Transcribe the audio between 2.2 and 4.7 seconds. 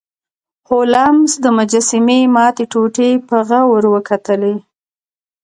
ماتې ټوټې په غور وکتلې.